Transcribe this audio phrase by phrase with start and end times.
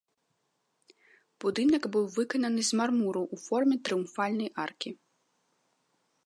[1.43, 4.91] Будынак быў выкананы з мармуру ў форме трыумфальнай аркі.